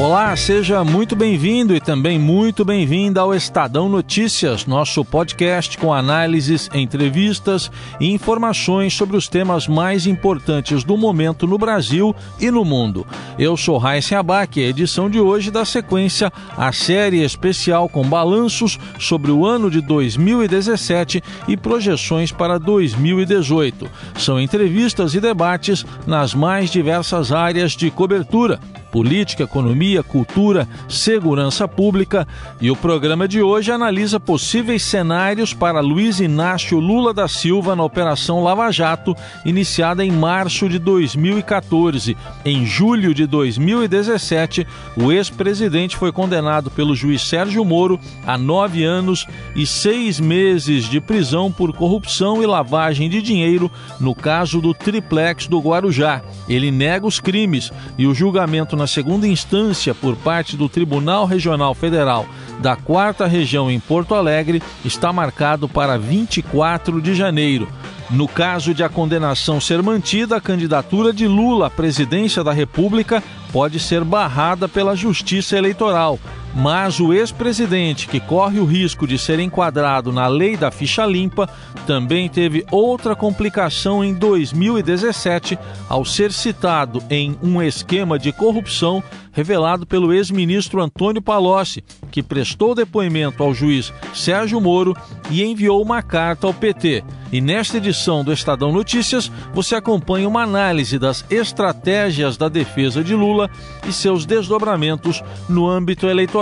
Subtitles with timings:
[0.00, 6.70] Olá, seja muito bem-vindo e também muito bem-vinda ao Estadão Notícias, nosso podcast com análises,
[6.72, 7.70] entrevistas
[8.00, 13.06] e informações sobre os temas mais importantes do momento no Brasil e no mundo.
[13.38, 18.78] Eu sou Raíssa Abac, a edição de hoje da sequência a série especial com balanços
[18.98, 23.86] sobre o ano de 2017 e projeções para 2018.
[24.16, 28.58] São entrevistas e debates nas mais diversas áreas de cobertura
[28.90, 32.26] política, economia, cultura, segurança pública
[32.60, 37.84] e o programa de hoje analisa possíveis cenários para Luiz Inácio Lula da Silva na
[37.84, 42.16] Operação Lava Jato, iniciada em março de 2014.
[42.44, 49.26] Em julho de 2017, o ex-presidente foi condenado pelo juiz Sérgio Moro a nove anos
[49.54, 55.46] e seis meses de prisão por corrupção e lavagem de dinheiro no caso do triplex
[55.46, 56.22] do Guarujá.
[56.48, 61.74] Ele nega os crimes e o julgamento na segunda instância por parte do Tribunal Regional
[61.74, 62.26] Federal
[62.60, 67.68] da Quarta Região em Porto Alegre está marcado para 24 de janeiro.
[68.08, 73.22] No caso de a condenação ser mantida, a candidatura de Lula à presidência da República
[73.52, 76.18] pode ser barrada pela Justiça Eleitoral.
[76.54, 81.48] Mas o ex-presidente, que corre o risco de ser enquadrado na lei da ficha limpa,
[81.86, 89.86] também teve outra complicação em 2017 ao ser citado em um esquema de corrupção revelado
[89.86, 94.96] pelo ex-ministro Antônio Palocci, que prestou depoimento ao juiz Sérgio Moro
[95.30, 97.04] e enviou uma carta ao PT.
[97.32, 103.14] E nesta edição do Estadão Notícias, você acompanha uma análise das estratégias da defesa de
[103.14, 103.48] Lula
[103.86, 106.39] e seus desdobramentos no âmbito eleitoral.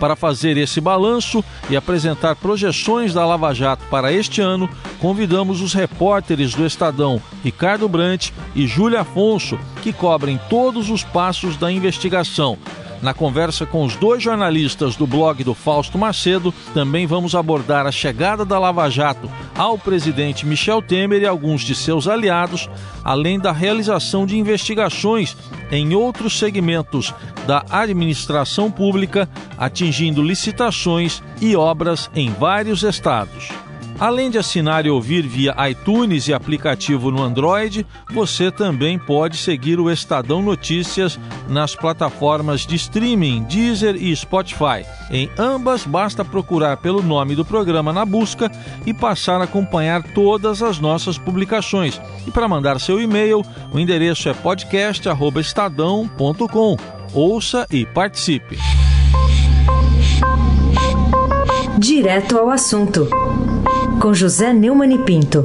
[0.00, 5.74] Para fazer esse balanço e apresentar projeções da Lava Jato para este ano, convidamos os
[5.74, 12.56] repórteres do Estadão Ricardo Brant e Júlia Afonso, que cobrem todos os passos da investigação.
[13.02, 17.92] Na conversa com os dois jornalistas do blog do Fausto Macedo, também vamos abordar a
[17.92, 22.68] chegada da Lava Jato ao presidente Michel Temer e alguns de seus aliados,
[23.02, 25.36] além da realização de investigações
[25.70, 27.14] em outros segmentos
[27.46, 33.48] da administração pública, atingindo licitações e obras em vários estados.
[34.00, 39.78] Além de assinar e ouvir via iTunes e aplicativo no Android, você também pode seguir
[39.78, 44.86] o Estadão Notícias nas plataformas de streaming Deezer e Spotify.
[45.10, 48.50] Em ambas, basta procurar pelo nome do programa na busca
[48.86, 52.00] e passar a acompanhar todas as nossas publicações.
[52.26, 56.78] E para mandar seu e-mail, o endereço é podcast@estadão.com.
[57.12, 58.56] Ouça e participe.
[61.78, 63.06] Direto ao assunto
[64.00, 65.44] com José Neumann e Pinto.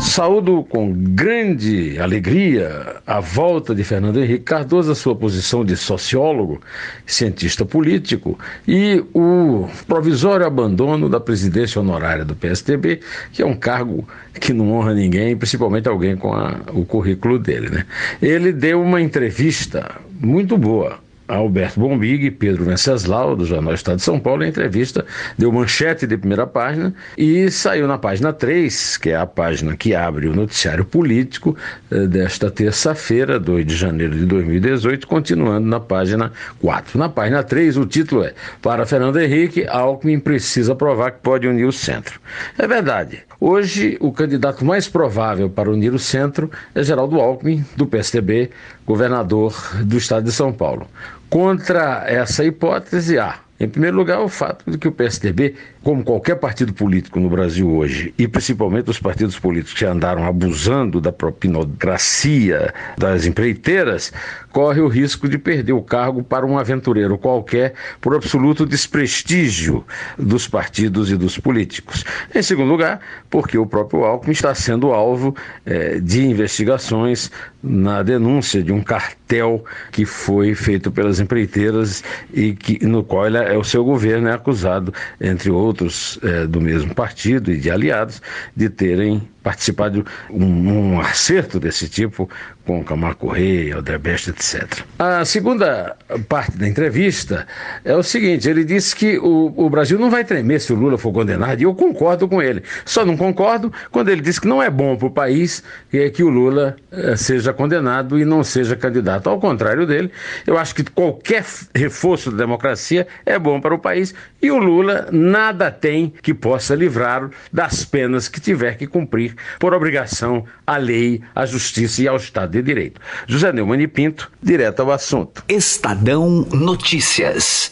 [0.00, 6.58] Saúdo com grande alegria a volta de Fernando Henrique Cardoso à sua posição de sociólogo,
[7.04, 13.00] cientista político e o provisório abandono da presidência honorária do PSTB,
[13.30, 14.08] que é um cargo
[14.40, 17.68] que não honra ninguém, principalmente alguém com a, o currículo dele.
[17.68, 17.84] Né?
[18.22, 20.98] Ele deu uma entrevista muito boa
[21.30, 25.06] Alberto Bombig e Pedro Venceslau, do Jornal Estado de São Paulo, a entrevista
[25.38, 29.94] deu manchete de primeira página e saiu na página 3, que é a página que
[29.94, 31.56] abre o noticiário político
[31.90, 36.98] eh, desta terça-feira, 2 de janeiro de 2018, continuando na página 4.
[36.98, 41.64] Na página 3, o título é Para Fernando Henrique, Alckmin precisa provar que pode unir
[41.64, 42.20] o centro.
[42.58, 43.22] É verdade.
[43.40, 48.50] Hoje, o candidato mais provável para unir o centro é Geraldo Alckmin, do PSDB,
[48.86, 49.54] governador
[49.84, 50.86] do estado de São Paulo.
[51.30, 56.36] Contra essa hipótese, há, em primeiro lugar, o fato de que o PSDB como qualquer
[56.36, 62.74] partido político no Brasil hoje, e principalmente os partidos políticos que andaram abusando da propinocracia
[62.98, 64.12] das empreiteiras,
[64.52, 69.84] corre o risco de perder o cargo para um aventureiro qualquer por absoluto desprestígio
[70.18, 72.04] dos partidos e dos políticos.
[72.34, 73.00] Em segundo lugar,
[73.30, 75.34] porque o próprio Alckmin está sendo alvo
[75.64, 77.30] eh, de investigações
[77.62, 83.36] na denúncia de um cartel que foi feito pelas empreiteiras e que, no qual ele,
[83.36, 87.70] é, o seu governo é acusado, entre outros, outros é, do mesmo partido e de
[87.70, 88.20] aliados
[88.54, 92.28] de terem participado de um, um acerto desse tipo
[92.70, 94.84] com Camargo Correia, Odebrecht, etc.
[94.96, 95.96] A segunda
[96.28, 97.44] parte da entrevista
[97.84, 100.96] é o seguinte: ele disse que o, o Brasil não vai tremer se o Lula
[100.96, 102.62] for condenado, e eu concordo com ele.
[102.84, 106.28] Só não concordo quando ele diz que não é bom para o país que o
[106.28, 109.28] Lula eh, seja condenado e não seja candidato.
[109.28, 110.12] Ao contrário dele,
[110.46, 111.44] eu acho que qualquer
[111.74, 116.76] reforço da democracia é bom para o país e o Lula nada tem que possa
[116.76, 122.16] livrá-lo das penas que tiver que cumprir por obrigação à lei, à justiça e ao
[122.16, 123.00] Estado Direito.
[123.26, 125.42] José Neumann e Pinto, direto ao assunto.
[125.48, 127.70] Estadão Notícias.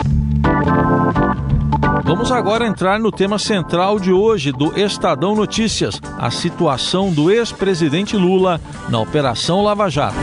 [2.04, 8.16] Vamos agora entrar no tema central de hoje do Estadão Notícias: a situação do ex-presidente
[8.16, 10.16] Lula na Operação Lava Jato.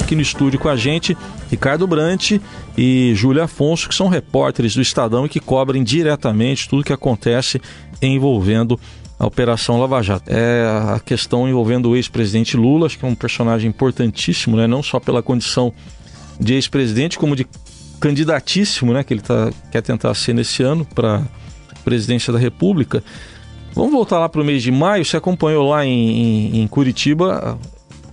[0.00, 1.16] Aqui no estúdio com a gente,
[1.50, 2.32] Ricardo Brant
[2.76, 7.60] e Júlia Afonso, que são repórteres do Estadão e que cobrem diretamente tudo que acontece
[8.02, 10.30] envolvendo a Operação Lava Jato.
[10.30, 14.66] É a questão envolvendo o ex-presidente Lula, acho que é um personagem importantíssimo, né?
[14.66, 15.72] não só pela condição
[16.38, 17.46] de ex-presidente, como de
[18.00, 19.04] candidatíssimo, né?
[19.04, 21.22] que ele tá, quer tentar ser nesse ano para
[21.84, 23.02] presidência da República.
[23.74, 25.04] Vamos voltar lá para o mês de maio.
[25.04, 27.58] Você acompanhou lá em, em, em Curitiba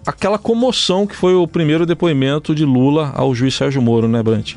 [0.06, 4.56] aquela comoção que foi o primeiro depoimento de Lula ao juiz Sérgio Moro, né, Brant?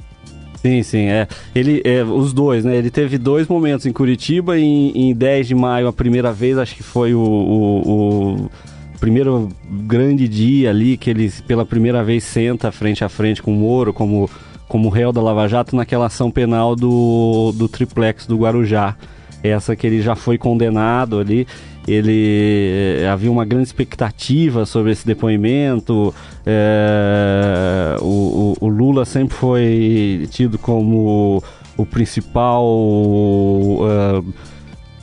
[0.65, 1.29] Sim, sim, é.
[1.55, 2.75] Ele, é, os dois, né?
[2.75, 6.75] Ele teve dois momentos em Curitiba, em, em 10 de maio, a primeira vez, acho
[6.75, 8.51] que foi o, o, o
[8.99, 13.55] primeiro grande dia ali que ele pela primeira vez senta frente a frente com o
[13.55, 14.31] Moro como,
[14.67, 18.97] como réu da Lava Jato naquela ação penal do, do triplex do Guarujá.
[19.43, 21.47] Essa que ele já foi condenado ali
[21.87, 26.15] ele eh, havia uma grande expectativa sobre esse depoimento.
[26.47, 31.43] É, o, o, Lula sempre foi tido como
[31.77, 32.65] o principal.
[32.65, 34.25] Uh,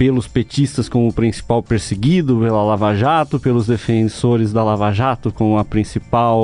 [0.01, 5.59] pelos petistas como o principal perseguido pela Lava Jato, pelos defensores da Lava Jato como
[5.59, 6.39] a principal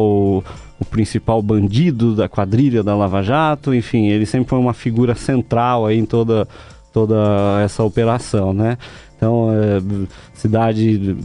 [0.80, 5.88] o principal bandido da quadrilha da Lava Jato, enfim, ele sempre foi uma figura central
[5.88, 6.48] aí em toda
[6.94, 8.78] toda essa operação, né?
[9.17, 11.17] Então, é, cidade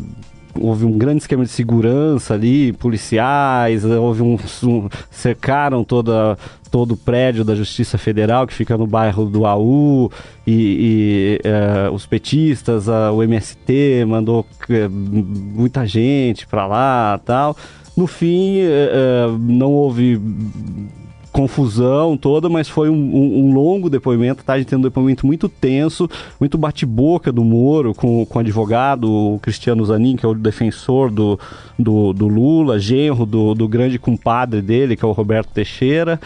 [0.58, 6.36] houve um grande esquema de segurança ali, policiais, houve um, um, cercaram toda
[6.70, 10.10] todo o prédio da Justiça Federal que fica no bairro do AU
[10.46, 17.54] e, e é, os petistas, a, o MST mandou é, muita gente para lá, tal.
[17.94, 20.18] No fim, é, é, não houve
[21.32, 24.52] confusão toda, mas foi um, um, um longo depoimento, tá?
[24.52, 26.08] A gente tem um depoimento muito tenso,
[26.38, 31.10] muito bate-boca do Moro com, com o advogado, o Cristiano Zanin, que é o defensor
[31.10, 31.40] do,
[31.78, 36.20] do, do Lula, genro do, do grande compadre dele, que é o Roberto Teixeira.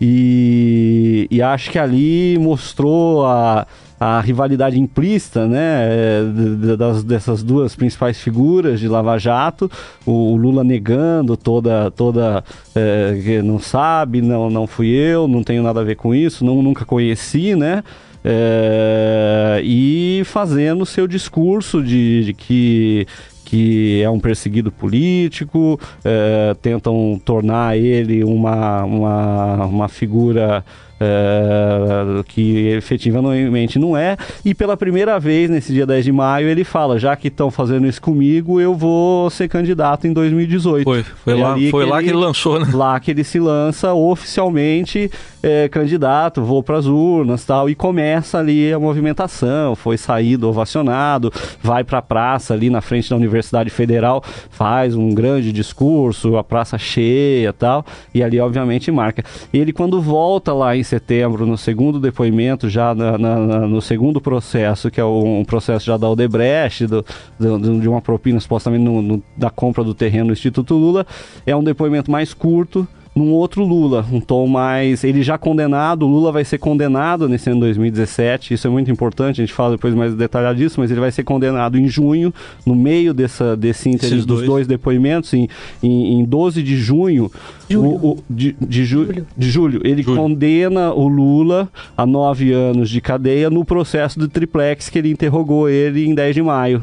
[0.00, 3.66] E, e acho que ali mostrou a
[4.00, 9.70] a rivalidade implícita né, é, das, dessas duas principais figuras de Lava Jato,
[10.06, 12.42] o, Lula negando toda, toda
[12.74, 16.62] é, não sabe, não, não fui eu, não tenho nada a ver com isso, não,
[16.62, 17.84] nunca conheci, né?
[18.24, 23.06] É, e fazendo seu discurso de, de que
[23.50, 30.64] que é um perseguido político, é, tentam tornar ele uma, uma, uma figura
[31.00, 34.16] é, que efetivamente não é.
[34.44, 37.86] E pela primeira vez, nesse dia 10 de maio, ele fala: já que estão fazendo
[37.86, 40.84] isso comigo, eu vou ser candidato em 2018.
[40.84, 42.68] Foi, foi, lá, foi que lá ele, que ele lançou, né?
[42.72, 45.10] Lá que ele se lança oficialmente
[45.42, 49.74] é, candidato, vou para as urnas tal, e começa ali a movimentação.
[49.74, 51.32] Foi saído ovacionado,
[51.62, 56.44] vai para a praça ali na frente da Universidade Federal, faz um grande discurso, a
[56.44, 57.84] praça cheia tal,
[58.14, 59.24] e ali obviamente marca.
[59.52, 64.90] Ele, quando volta lá em setembro, no segundo depoimento, já na, na, no segundo processo,
[64.90, 67.04] que é um processo já da Odebrecht, do,
[67.38, 71.06] do, de uma propina supostamente no, no, da compra do terreno do Instituto Lula,
[71.46, 75.02] é um depoimento mais curto, num outro Lula, um tom mais.
[75.02, 79.40] Ele já condenado, o Lula vai ser condenado nesse ano 2017, isso é muito importante,
[79.40, 82.32] a gente fala depois mais detalhado disso, mas ele vai ser condenado em junho,
[82.64, 84.46] no meio dessa, desse ínterim dos dois.
[84.46, 85.48] dois depoimentos, em,
[85.82, 87.30] em, em 12 de junho.
[87.72, 89.26] O, o, de, de, ju, julho.
[89.36, 89.80] de julho.
[89.84, 90.16] Ele julho.
[90.16, 95.68] condena o Lula a nove anos de cadeia no processo do triplex que ele interrogou
[95.68, 96.82] ele em 10 de maio.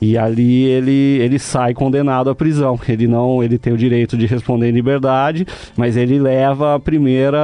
[0.00, 2.78] E ali ele, ele sai condenado à prisão.
[2.88, 5.46] Ele não, ele tem o direito de responder em liberdade,
[5.76, 7.38] mas ele leva a primeira,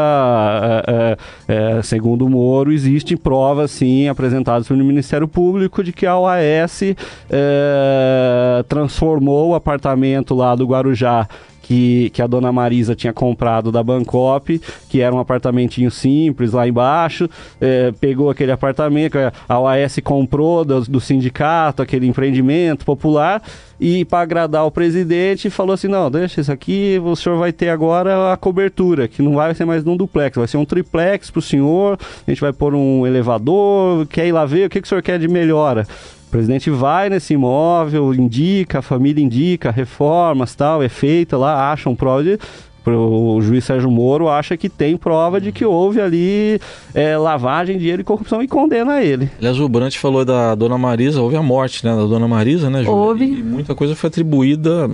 [0.87, 1.17] é,
[1.49, 6.83] é, segundo Moro, existem provas sim apresentadas pelo Ministério Público de que a OAS
[7.31, 11.27] é, transformou o apartamento lá do Guarujá
[11.71, 16.67] que, que a dona Marisa tinha comprado da Bancop, que era um apartamentinho simples lá
[16.67, 19.17] embaixo, é, pegou aquele apartamento,
[19.49, 23.41] a OAS comprou do, do sindicato, aquele empreendimento popular,
[23.79, 27.69] e para agradar o presidente falou assim, não, deixa isso aqui, o senhor vai ter
[27.69, 31.39] agora a cobertura, que não vai ser mais um duplex, vai ser um triplex para
[31.39, 31.97] o senhor,
[32.27, 35.03] a gente vai pôr um elevador, quer ir lá ver, o que, que o senhor
[35.03, 35.87] quer de melhora?
[36.31, 41.93] O presidente vai nesse imóvel, indica, a família indica, reformas tal, é feita lá, acham
[41.97, 42.39] prova de,
[42.87, 46.61] o juiz Sérgio Moro acha que tem prova de que houve ali
[46.95, 49.29] é, lavagem de dinheiro e corrupção e condena ele.
[49.39, 52.85] Aliás, o Brant falou da dona Marisa, houve a morte né, da dona Marisa, né,
[52.85, 52.93] Júlia?
[52.93, 53.25] Houve.
[53.25, 54.89] E muita coisa foi atribuída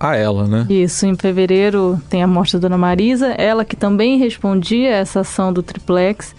[0.00, 0.66] a ela, né?
[0.70, 5.20] Isso, em fevereiro tem a morte da dona Marisa, ela que também respondia a essa
[5.20, 6.34] ação do triplex.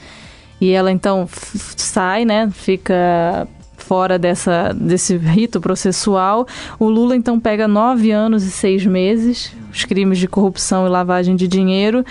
[0.60, 2.50] E ela então sai, né?
[2.52, 3.48] Fica
[3.84, 6.48] fora dessa, desse rito processual.
[6.80, 11.36] O Lula então pega nove anos e seis meses, os crimes de corrupção e lavagem
[11.36, 12.06] de dinheiro.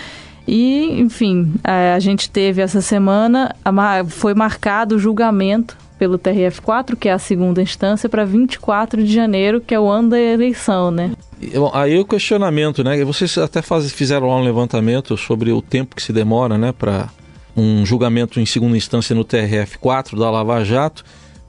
[0.47, 3.55] E, enfim, a, gente teve essa semana,
[4.09, 9.61] foi marcado o julgamento pelo TRF4, que é a segunda instância, para 24 de janeiro,
[9.61, 11.11] que é o ano da eleição, né?
[11.73, 13.03] Aí o questionamento, né?
[13.05, 17.09] Vocês até faz, fizeram lá um levantamento sobre o tempo que se demora, né, para
[17.55, 21.03] um julgamento em segunda instância no TRF4 da Lava Jato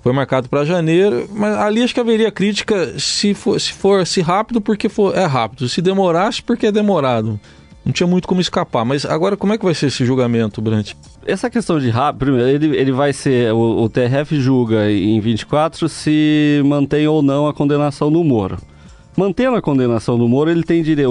[0.04, 4.60] foi marcado para janeiro, mas ali acho que haveria crítica se for, se fosse rápido,
[4.60, 7.40] porque for, é rápido, se demorasse, porque é demorado.
[7.82, 8.84] Não tinha muito como escapar.
[8.84, 10.92] Mas agora, como é que vai ser esse julgamento, Brant?
[11.26, 13.54] Essa questão de rápido, ele, ele vai ser.
[13.54, 18.58] O, o TRF julga em 24 se mantém ou não a condenação do Moro
[19.16, 21.10] mantendo a condenação do Moro, ele tem direito,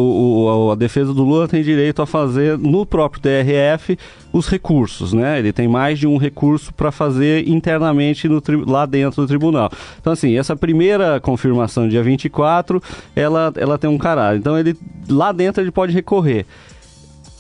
[0.71, 3.97] a defesa do Lula tem direito a fazer no próprio TRF
[4.31, 5.39] os recursos, né?
[5.39, 9.71] Ele tem mais de um recurso para fazer internamente no, lá dentro do tribunal.
[9.99, 12.81] Então, assim, essa primeira confirmação, dia 24,
[13.15, 14.39] ela, ela tem um caráter.
[14.39, 14.75] Então, ele
[15.07, 16.45] lá dentro ele pode recorrer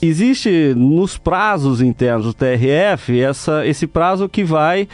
[0.01, 4.87] existe nos prazos internos do TRF essa, esse prazo que vai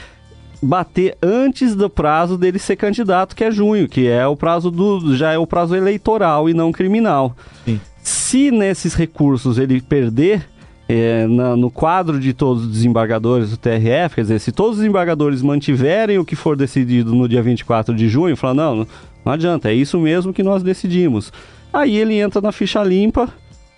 [0.62, 5.16] bater antes do prazo dele ser candidato, que é junho, que é o prazo do
[5.16, 7.36] já é o prazo eleitoral e não criminal.
[7.66, 7.80] Sim.
[8.02, 10.48] Se nesses recursos ele perder
[10.88, 14.78] é, na, no quadro de todos os desembargadores do TRF, quer dizer, se todos os
[14.80, 18.88] desembargadores mantiverem o que for decidido no dia 24 de junho, falar, não,
[19.24, 21.32] não adianta, é isso mesmo que nós decidimos.
[21.72, 23.30] Aí ele entra na ficha limpa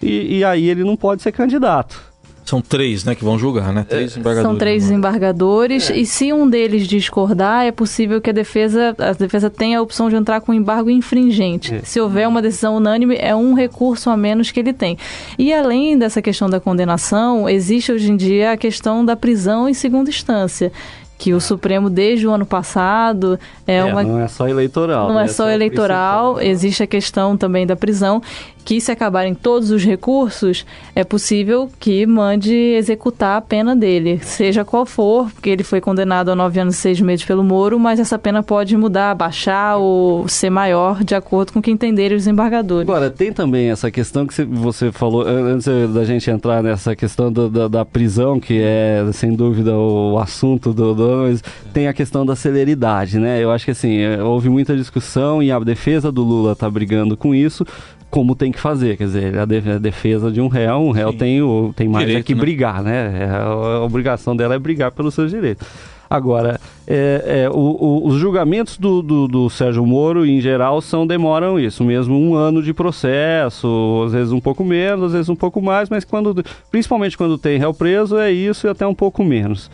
[0.02, 2.11] e, e aí ele não pode ser candidato.
[2.52, 3.86] São três, né, que vão julgar, né?
[3.88, 4.50] Três embargadores.
[4.50, 5.96] São três desembargadores é.
[6.00, 10.10] e se um deles discordar, é possível que a defesa, a defesa tenha a opção
[10.10, 11.76] de entrar com embargo infringente.
[11.76, 11.80] É.
[11.82, 14.98] Se houver uma decisão unânime, é um recurso a menos que ele tem.
[15.40, 19.74] E além dessa questão da condenação, existe hoje em dia a questão da prisão em
[19.74, 20.74] segunda instância
[21.18, 25.20] que o Supremo desde o ano passado é, é uma não é só eleitoral não
[25.20, 28.24] é, é só eleitoral existe a questão também da prisão
[28.64, 30.66] que se acabarem todos os recursos,
[30.96, 36.30] é possível que mande executar a pena dele, seja qual for, porque ele foi condenado
[36.30, 40.28] a nove anos e seis meses pelo Moro, mas essa pena pode mudar, baixar ou
[40.28, 42.88] ser maior, de acordo com o que entenderem os embargadores.
[42.88, 47.50] Agora, tem também essa questão que você falou, antes da gente entrar nessa questão do,
[47.50, 51.40] da, da, prisão, que é, sem dúvida, o assunto do, do...
[51.74, 53.44] Tem a questão da celeridade, né?
[53.44, 57.18] Eu acho que, assim, é, houve muita discussão e a defesa do Lula está brigando
[57.18, 57.66] com isso,
[58.12, 58.98] como tem que fazer.
[58.98, 62.28] Quer dizer, a, defesa de um réu, um réu tem, o, tem mais Direito, é
[62.28, 62.42] que né?
[62.42, 63.22] brigar, né?
[63.22, 65.66] É, a, obrigação dela é brigar pelos seus direitos.
[66.10, 71.08] Agora, é, é, o, o, os julgamentos do, do, do, Sérgio Moro, em geral, são
[71.08, 75.38] demoram isso, mesmo um ano de processo, às vezes um pouco menos, às vezes um
[75.38, 79.24] pouco mais, mas quando, principalmente quando tem réu preso, é isso e até um pouco
[79.24, 79.72] menos.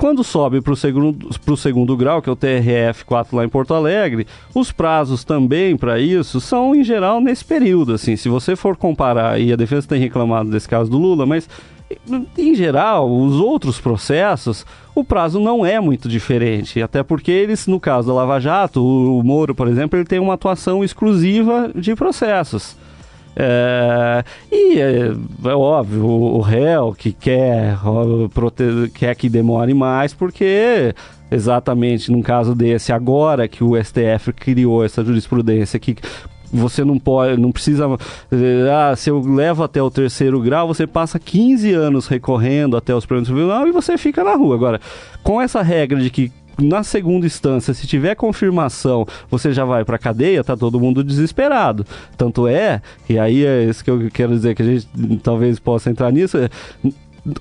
[0.00, 1.28] Quando sobe para o segundo,
[1.58, 6.40] segundo grau, que é o TRF4 lá em Porto Alegre, os prazos também para isso
[6.40, 7.92] são, em geral, nesse período.
[7.92, 11.46] Assim, se você for comparar, e a defesa tem reclamado desse caso do Lula, mas
[12.38, 14.64] em geral, os outros processos,
[14.94, 19.22] o prazo não é muito diferente, até porque eles, no caso da Lava Jato, o
[19.22, 22.74] Moro, por exemplo, ele tem uma atuação exclusiva de processos.
[23.36, 25.12] É, e é,
[25.44, 27.78] é, óbvio, o, réu que quer,
[28.94, 30.94] quer que demore mais, porque
[31.30, 35.96] exatamente num caso desse, agora que o STF criou essa jurisprudência que
[36.52, 37.86] você não pode, não precisa.
[38.72, 43.06] Ah, se eu levo até o terceiro grau, você passa 15 anos recorrendo até os
[43.06, 44.56] prêmios tribunal e você fica na rua.
[44.56, 44.80] Agora,
[45.22, 49.98] com essa regra de que na segunda instância, se tiver confirmação, você já vai para
[49.98, 51.86] cadeia, tá todo mundo desesperado.
[52.16, 54.88] Tanto é, e aí é isso que eu quero dizer que a gente
[55.22, 56.48] talvez possa entrar nisso, é,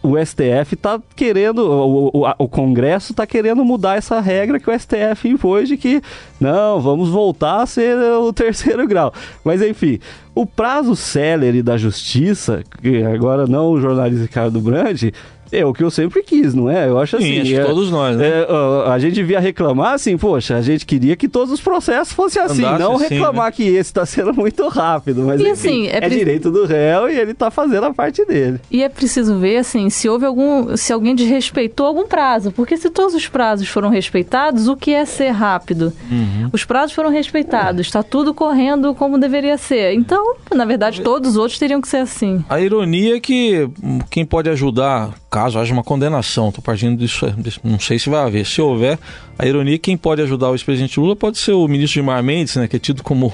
[0.04, 4.78] o STF está querendo, o, o, o Congresso está querendo mudar essa regra que o
[4.78, 6.02] STF impôs de que
[6.40, 9.14] não, vamos voltar a ser o terceiro grau.
[9.44, 10.00] Mas enfim,
[10.36, 15.14] o prazo célere da justiça, que agora não o jornalista Ricardo Brandt,
[15.52, 16.88] é o que eu sempre quis, não é?
[16.88, 17.26] Eu acho assim.
[17.26, 18.28] Sim, acho é, todos nós, né?
[18.28, 22.42] É, a gente via reclamar assim, poxa, a gente queria que todos os processos fossem
[22.42, 23.52] assim, Andasse não assim, reclamar né?
[23.52, 25.24] que esse está sendo muito rápido.
[25.24, 28.26] Mas e, enfim, assim, é, é direito do réu e ele está fazendo a parte
[28.26, 28.60] dele.
[28.70, 30.76] E é preciso ver, assim, se houve algum.
[30.76, 32.52] se alguém desrespeitou algum prazo.
[32.52, 35.94] Porque se todos os prazos foram respeitados, o que é ser rápido?
[36.12, 36.50] Uhum.
[36.52, 39.94] Os prazos foram respeitados, está tudo correndo como deveria ser.
[39.94, 42.44] Então, na verdade, todos os outros teriam que ser assim.
[42.50, 43.70] A ironia é que
[44.10, 47.26] quem pode ajudar caso haja uma condenação, estou partindo disso,
[47.64, 48.46] não sei se vai haver.
[48.46, 49.00] Se houver,
[49.38, 52.22] a ironia é que quem pode ajudar o ex-presidente Lula pode ser o ministro Gilmar
[52.22, 53.34] Mendes, né, que é tido como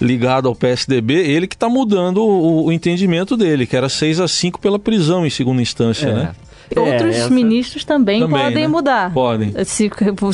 [0.00, 4.26] ligado ao PSDB, ele que está mudando o, o, entendimento dele, que era 6 a
[4.26, 6.14] 5 pela prisão em segunda instância, é.
[6.14, 6.32] né?
[6.74, 7.30] Outros é, essa...
[7.30, 8.68] ministros também, também podem né?
[8.68, 9.12] mudar.
[9.12, 9.52] Podem.
[9.66, 9.90] Se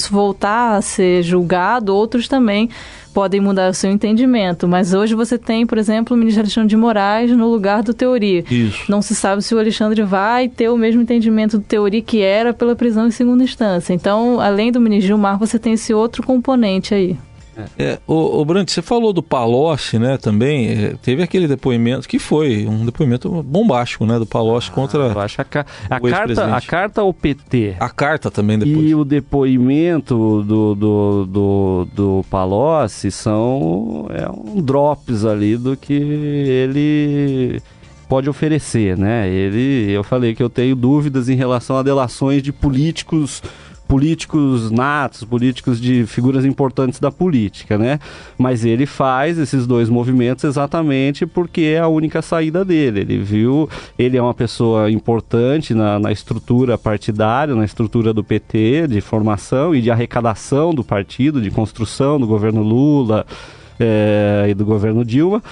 [0.08, 2.70] voltar a ser julgado, outros também
[3.12, 4.68] podem mudar o seu entendimento.
[4.68, 8.44] Mas hoje você tem, por exemplo, o ministro Alexandre de Moraes no lugar do Teori.
[8.50, 8.90] Isso.
[8.90, 12.52] Não se sabe se o Alexandre vai ter o mesmo entendimento do Teori que era
[12.52, 13.92] pela prisão em segunda instância.
[13.92, 17.16] Então, além do ministro Gilmar, você tem esse outro componente aí.
[17.78, 22.18] É, o, o Brant, você falou do Palocci, né, também, é, teve aquele depoimento, que
[22.18, 27.00] foi um depoimento bombástico, né, do Palocci ah, contra a, ca a carta A carta
[27.00, 27.76] ao PT.
[27.80, 28.90] A carta também depois.
[28.90, 35.94] E o depoimento do, do, do, do Palocci são é um drops ali do que
[35.94, 37.60] ele
[38.08, 39.28] pode oferecer, né?
[39.28, 43.42] Ele, eu falei que eu tenho dúvidas em relação a delações de políticos
[43.88, 47.98] políticos natos, políticos de figuras importantes da política, né?
[48.36, 53.00] Mas ele faz esses dois movimentos exatamente porque é a única saída dele.
[53.00, 53.68] Ele viu,
[53.98, 59.74] ele é uma pessoa importante na, na estrutura partidária, na estrutura do PT, de formação
[59.74, 63.24] e de arrecadação do partido, de construção do governo Lula
[63.80, 65.42] é, e do governo Dilma.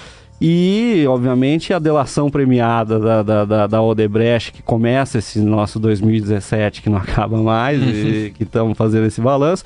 [0.41, 6.83] E, obviamente, a delação premiada da, da, da, da, Odebrecht, que começa esse nosso 2017,
[6.83, 9.65] que não acaba mais, e que estamos fazendo esse balanço,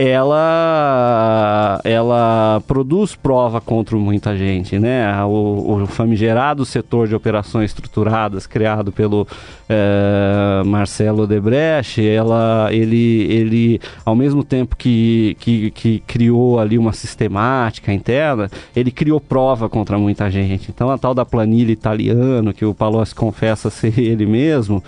[0.00, 5.12] ela, ela produz prova contra muita gente, né?
[5.24, 9.26] O, o famigerado setor de operações estruturadas criado pelo
[9.68, 16.92] é, Marcelo Debrecht, ela, ele, ele, ao mesmo tempo que, que, que criou ali uma
[16.92, 20.70] sistemática interna, ele criou prova contra muita gente.
[20.70, 24.80] Então a tal da planilha italiana, que o Palocci confessa ser ele mesmo,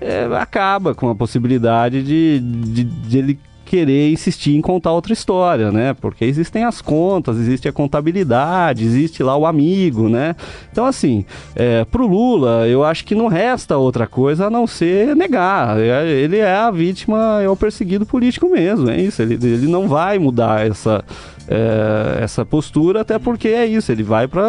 [0.00, 3.38] é, acaba com a possibilidade de, de, de ele
[3.72, 5.96] querer insistir em contar outra história, né?
[5.98, 10.36] Porque existem as contas, existe a contabilidade, existe lá o amigo, né?
[10.70, 11.24] Então, assim,
[11.56, 15.80] é, pro Lula, eu acho que não resta outra coisa a não ser negar.
[15.80, 19.22] É, ele é a vítima, é o perseguido político mesmo, é isso.
[19.22, 21.02] Ele, ele não vai mudar essa,
[21.48, 24.44] é, essa postura, até porque é isso, ele vai para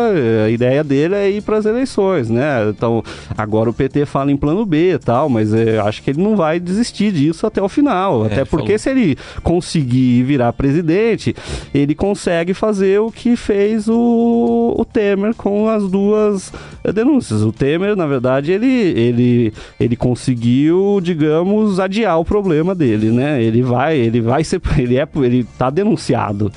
[0.45, 2.69] a ideia dele é ir para as eleições, né?
[2.69, 3.03] Então,
[3.37, 6.35] agora o PT fala em plano B e tal, mas é, acho que ele não
[6.35, 8.79] vai desistir disso até o final, é, até porque falou.
[8.79, 11.35] se ele conseguir virar presidente,
[11.73, 16.51] ele consegue fazer o que fez o, o Temer com as duas
[16.93, 17.41] denúncias.
[17.41, 23.41] O Temer, na verdade, ele, ele, ele conseguiu, digamos, adiar o problema dele, né?
[23.41, 26.51] Ele vai, ele vai ser, ele é, ele tá denunciado.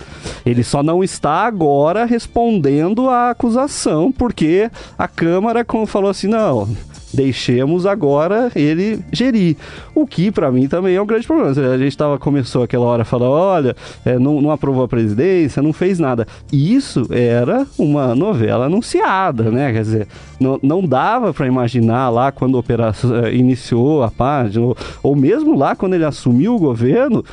[0.44, 6.68] Ele só não está agora respondendo à acusação, porque a Câmara falou assim: não,
[7.16, 9.56] deixemos agora ele gerir.
[9.94, 11.50] O que para mim também é um grande problema.
[11.50, 13.74] A gente tava, começou aquela hora falar: olha,
[14.04, 16.26] é, não, não, aprovou a presidência, não fez nada.
[16.52, 19.72] Isso era uma novela anunciada, né?
[19.72, 24.66] Quer dizer, não, não dava para imaginar lá quando a operação eh, iniciou a página,
[24.66, 27.24] ou, ou mesmo lá quando ele assumiu o governo,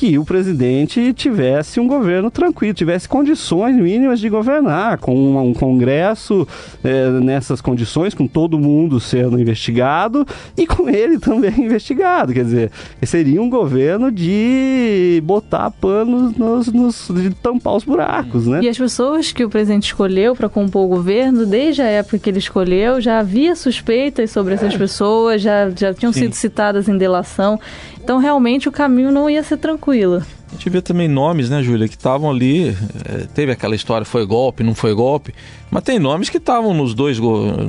[0.00, 6.48] que o presidente tivesse um governo tranquilo, tivesse condições mínimas de governar, com um, Congresso
[6.82, 12.32] é, nessas condições, com todo mundo sendo investigado e com ele também investigado.
[12.32, 12.70] Quer dizer,
[13.02, 18.60] seria um governo de botar panos nos, nos de tampar os buracos, né?
[18.62, 22.30] E as pessoas que o presidente escolheu para compor o governo, desde a época que
[22.30, 24.78] ele escolheu, já havia suspeitas sobre essas é.
[24.78, 26.20] pessoas, já, já tinham Sim.
[26.20, 27.60] sido citadas em delação.
[28.02, 30.22] Então, realmente, o caminho não ia ser tranquilo.
[30.50, 32.76] A gente vê também nomes, né, Júlia, que estavam ali.
[33.08, 35.32] É, teve aquela história, foi golpe, não foi golpe.
[35.70, 37.18] Mas tem nomes que estavam nos dois,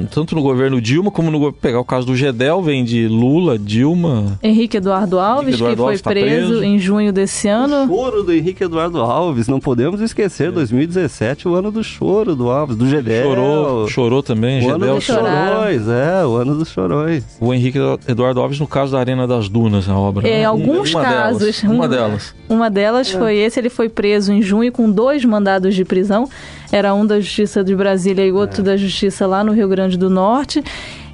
[0.10, 4.40] tanto no governo Dilma como no pegar o caso do Gedel, vem de Lula, Dilma.
[4.42, 7.84] Henrique Eduardo Alves, Henrique Eduardo que Alves foi preso, tá preso, em junho desse ano.
[7.84, 10.52] O choro do Henrique Eduardo Alves, não podemos esquecer, é.
[10.52, 13.24] 2017, o ano do choro do Alves, do Gedel.
[13.24, 14.76] Chorou, chorou também, o Gedel.
[14.76, 17.24] ano dos chorões, é, o ano dos chorões.
[17.40, 20.28] O Henrique Eduardo Alves no caso da Arena das Dunas, a obra.
[20.28, 20.46] É, né?
[20.46, 21.40] alguns uma casos.
[21.40, 22.36] Delas, uma delas.
[22.50, 23.18] Uma delas é.
[23.18, 26.30] foi esse, ele foi preso em junho com dois mandados de prisão.
[26.72, 28.64] Era um da Justiça de Brasília e outro é.
[28.64, 30.64] da Justiça lá no Rio Grande do Norte.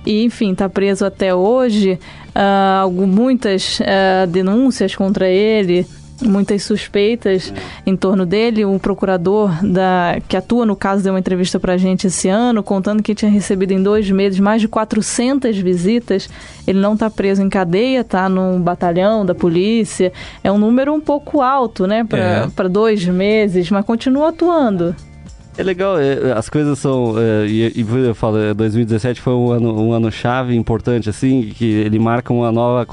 [0.06, 2.00] E, enfim, está preso até hoje.
[2.34, 5.86] Uh, muitas uh, denúncias contra ele,
[6.22, 7.54] muitas suspeitas
[7.86, 8.66] em torno dele.
[8.66, 12.64] O procurador da, que atua no caso deu uma entrevista para a gente esse ano,
[12.64, 16.30] contando que tinha recebido em dois meses mais de 400 visitas.
[16.66, 20.12] Ele não está preso em cadeia, está num batalhão da polícia.
[20.44, 22.70] É um número um pouco alto, né, para é.
[22.70, 24.96] dois meses, mas continua atuando.
[25.58, 27.16] É legal, é, as coisas são.
[27.18, 31.50] É, e, e, eu falo, 2017 é, foi um ano, um ano chave importante, assim,
[31.50, 32.86] que ele marca uma nova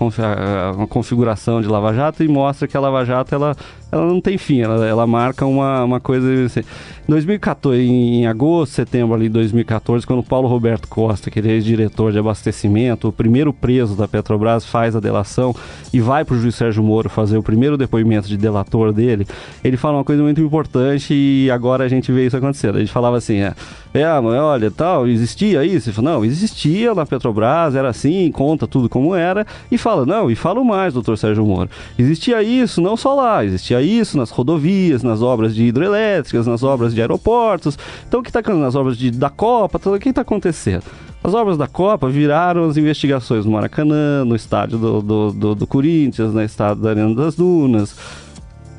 [0.75, 3.55] uma configuração de Lava Jato e mostra que a Lava Jato ela
[3.95, 6.27] ela não tem fim, ela, ela marca uma, uma coisa.
[6.45, 6.63] Assim.
[7.07, 12.19] 2014, em, agosto, setembro ali de 2014, quando Paulo Roberto Costa, que é ex-diretor de
[12.19, 15.55] abastecimento, o primeiro preso da Petrobras, faz a delação
[15.93, 19.27] e vai para o juiz Sérgio Moro fazer o primeiro depoimento de delator dele,
[19.63, 22.79] ele fala uma coisa muito importante e agora a gente vê isso acontecendo.
[22.79, 23.55] Gente falava assim, é,
[23.93, 25.91] é mas olha, tal, existia isso?
[25.91, 30.31] Ele falou, não, existia na Petrobras, era assim, conta tudo como era, e fala, não,
[30.31, 35.03] e falo mais, doutor Sérgio Moro, existia isso não só lá, existia isso nas rodovias,
[35.03, 37.79] nas obras de hidrelétricas, nas obras de aeroportos.
[38.09, 39.79] Então, o que está nas obras de, da Copa?
[39.79, 40.85] Tudo, o que está acontecendo?
[41.23, 45.67] As obras da Copa viraram as investigações no Maracanã, no estádio do, do, do, do
[45.67, 47.97] Corinthians, no estádio da Arena das Dunas.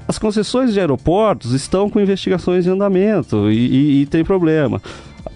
[0.07, 4.79] As concessões de aeroportos estão com investigações em andamento e, e, e tem problema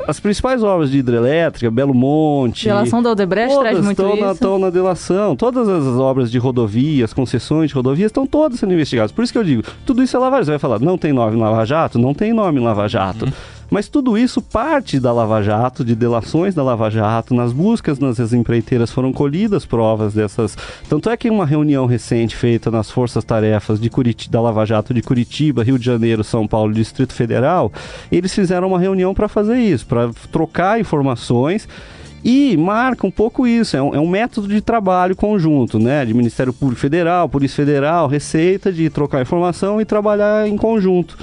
[0.07, 2.65] as principais obras de hidrelétrica, Belo Monte.
[2.65, 4.23] Delação da Odebrecht traz muito estão isso.
[4.23, 5.35] Na, estão na delação.
[5.35, 9.11] Todas as obras de rodovias, concessões de rodovias, estão todas sendo investigadas.
[9.11, 10.45] Por isso que eu digo, tudo isso é Lava Jato.
[10.45, 11.99] Você vai falar, não tem nome em Lava Jato?
[11.99, 13.25] Não tem nome em Lava Jato.
[13.25, 13.31] Uhum.
[13.69, 18.33] Mas tudo isso parte da Lava Jato, de delações da Lava Jato, nas buscas nas
[18.33, 20.57] empreiteiras foram colhidas provas dessas.
[20.89, 24.93] Tanto é que em uma reunião recente feita nas forças-tarefas de Curitiba, da Lava Jato
[24.93, 27.71] de Curitiba, Rio de Janeiro, São Paulo, Distrito Federal,
[28.11, 31.67] eles fizeram uma reunião para fazer isso, para trocar informações
[32.23, 36.05] e marca um pouco isso, é um, é um, método de trabalho conjunto, né?
[36.05, 41.17] De Ministério Público Federal, Polícia Federal, Receita, de trocar informação e trabalhar em conjunto.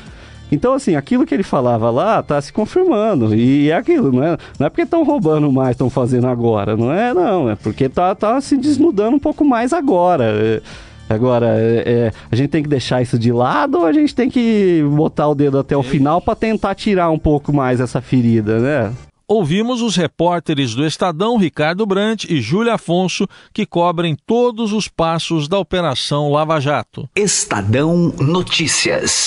[0.51, 3.35] Então, assim, aquilo que ele falava lá tá se confirmando.
[3.35, 6.77] E é aquilo, não é, não é porque estão roubando mais, estão fazendo agora.
[6.77, 7.51] Não é, não.
[7.51, 10.25] É porque tá, tá se desnudando um pouco mais agora.
[10.25, 10.63] É,
[11.09, 14.31] agora, é, é, a gente tem que deixar isso de lado ou a gente tem
[14.31, 18.59] que botar o dedo até o final para tentar tirar um pouco mais essa ferida,
[18.59, 18.93] né?
[19.29, 25.49] Ouvimos os repórteres do Estadão, Ricardo Brandt e Júlia Afonso, que cobrem todos os passos
[25.49, 27.09] da Operação Lava Jato.
[27.17, 29.27] Estadão Notícias.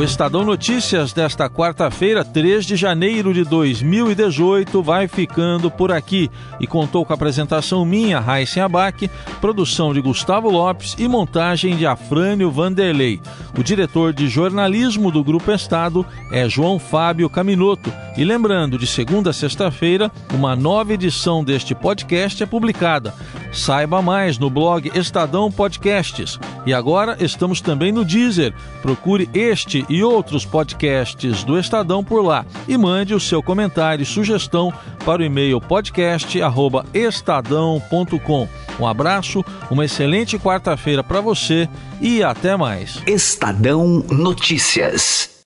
[0.00, 6.66] O Estadão Notícias desta quarta-feira, 3 de janeiro de 2018, vai ficando por aqui e
[6.66, 9.10] contou com a apresentação minha, Raíssen Abac,
[9.42, 13.20] produção de Gustavo Lopes e montagem de Afrânio Vanderlei.
[13.58, 17.92] O diretor de jornalismo do Grupo Estado é João Fábio Caminoto.
[18.16, 23.12] E lembrando, de segunda a sexta-feira, uma nova edição deste podcast é publicada.
[23.52, 26.38] Saiba mais no blog Estadão Podcasts.
[26.64, 28.54] E agora estamos também no Deezer.
[28.80, 34.06] Procure este e outros podcasts do Estadão por lá e mande o seu comentário e
[34.06, 34.72] sugestão
[35.04, 38.48] para o e-mail podcast@estadão.com.
[38.78, 41.68] Um abraço, uma excelente quarta-feira para você
[42.00, 43.02] e até mais.
[43.06, 45.30] Estadão Notícias.